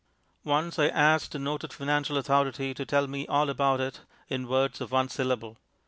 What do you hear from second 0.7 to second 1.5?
I asked a